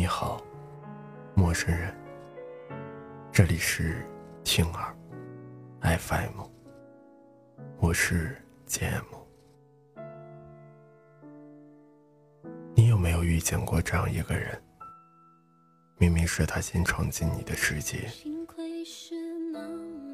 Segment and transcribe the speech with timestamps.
[0.00, 0.42] 你好，
[1.34, 1.94] 陌生人。
[3.30, 4.02] 这里是
[4.42, 4.96] 听耳
[5.98, 6.40] FM，
[7.78, 8.34] 我是
[8.66, 9.04] JM。
[12.74, 14.58] 你有没有遇见过这样一个人？
[15.98, 18.08] 明明是他先闯进你的世界，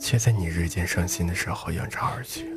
[0.00, 2.52] 却在你日渐伤心的时候扬长而去。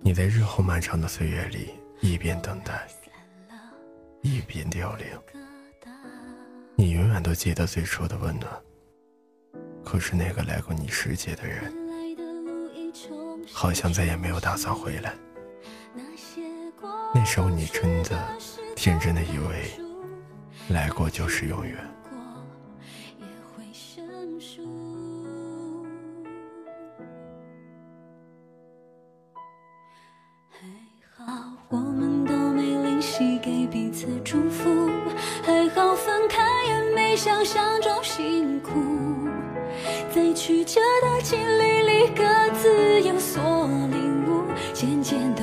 [0.00, 2.86] 你在日后漫长的岁月里，一边等待。
[4.26, 5.06] 一边凋零，
[6.74, 8.52] 你永远都记得最初的温暖。
[9.84, 11.72] 可是那个来过你世界的人，
[13.52, 15.14] 好像再也没有打算回来。
[17.14, 18.36] 那时候你真的
[18.74, 19.70] 天真的以为，
[20.70, 21.78] 来过就是永远。
[37.16, 38.70] 想象中辛苦，
[40.14, 42.22] 在曲折的经历里各
[42.54, 43.42] 自有所
[43.90, 45.34] 领悟，渐渐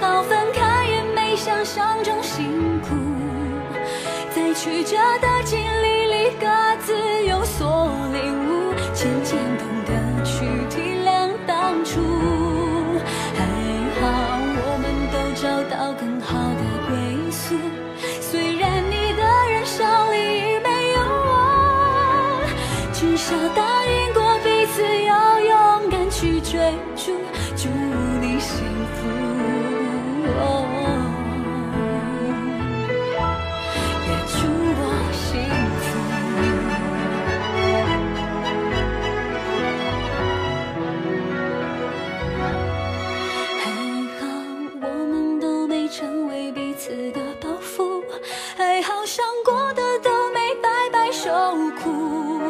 [0.00, 2.94] 好分开也没想象中辛苦，
[4.34, 6.46] 在曲折的经历里各
[6.84, 8.74] 自有所领悟。
[8.92, 10.74] 渐渐懂得去体
[11.04, 12.00] 谅当初，
[13.34, 13.44] 还
[14.00, 14.02] 好
[14.58, 17.54] 我们都找到更好的归宿。
[18.20, 22.42] 虽然你的人生里没有我，
[22.92, 26.58] 至少答应过彼此要勇敢去追
[26.96, 27.12] 逐，
[49.44, 51.30] 过的都没白白受
[51.82, 52.40] 苦，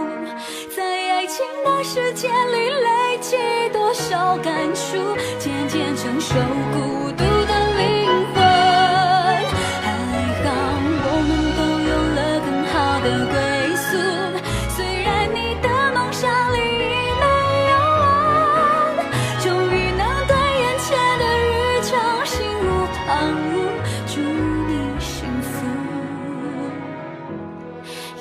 [0.75, 3.37] 在爱情的世界里累积
[3.73, 6.35] 多少感触，渐渐承受
[6.73, 7.85] 孤独的灵
[8.35, 8.37] 魂。
[9.83, 9.87] 还
[10.43, 10.47] 好
[11.09, 13.35] 我们都有了更好的归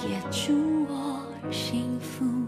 [0.08, 1.20] 也祝我
[1.52, 2.45] 幸福，